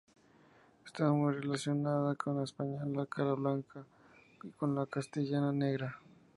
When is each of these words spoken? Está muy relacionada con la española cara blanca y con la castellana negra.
Está 0.83 1.11
muy 1.11 1.31
relacionada 1.31 2.15
con 2.15 2.35
la 2.35 2.45
española 2.45 3.05
cara 3.05 3.33
blanca 3.35 3.85
y 4.41 4.49
con 4.49 4.73
la 4.73 4.87
castellana 4.87 5.51
negra. 5.51 5.99